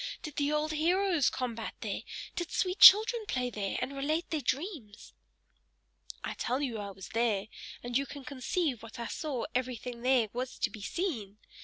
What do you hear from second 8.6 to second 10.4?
that I saw everything there